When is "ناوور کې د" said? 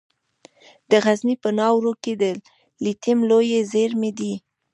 1.57-2.23